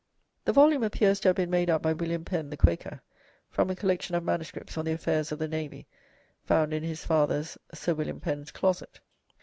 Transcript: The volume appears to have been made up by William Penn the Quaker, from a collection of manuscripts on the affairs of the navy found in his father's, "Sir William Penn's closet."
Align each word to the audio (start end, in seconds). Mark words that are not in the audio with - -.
The 0.45 0.51
volume 0.51 0.81
appears 0.81 1.19
to 1.19 1.27
have 1.29 1.35
been 1.35 1.51
made 1.51 1.69
up 1.69 1.83
by 1.83 1.93
William 1.93 2.25
Penn 2.25 2.49
the 2.49 2.57
Quaker, 2.57 3.03
from 3.51 3.69
a 3.69 3.75
collection 3.75 4.15
of 4.15 4.23
manuscripts 4.23 4.75
on 4.75 4.85
the 4.85 4.93
affairs 4.93 5.31
of 5.31 5.37
the 5.37 5.47
navy 5.47 5.85
found 6.43 6.73
in 6.73 6.81
his 6.81 7.05
father's, 7.05 7.55
"Sir 7.75 7.93
William 7.93 8.19
Penn's 8.19 8.49
closet." 8.49 8.99